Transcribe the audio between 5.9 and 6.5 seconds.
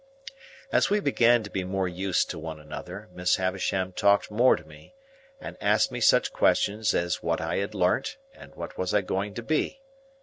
me such